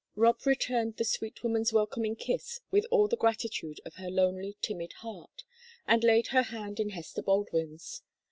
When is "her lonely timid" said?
3.97-4.93